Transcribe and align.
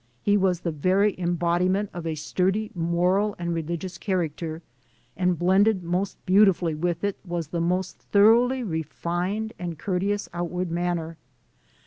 He 0.23 0.35
was 0.35 0.61
the 0.61 0.71
very 0.71 1.13
embodiment 1.19 1.91
of 1.93 2.07
a 2.07 2.15
sturdy 2.15 2.71
moral 2.73 3.35
and 3.37 3.53
religious 3.53 3.99
character, 3.99 4.63
and 5.15 5.37
blended 5.37 5.83
most 5.83 6.17
beautifully 6.25 6.73
with 6.73 7.03
it 7.03 7.17
was 7.23 7.49
the 7.49 7.61
most 7.61 7.99
thor 8.11 8.33
oughly 8.33 8.67
refined 8.67 9.53
and 9.59 9.77
courteous 9.77 10.27
outward 10.33 10.71
manner. 10.71 11.17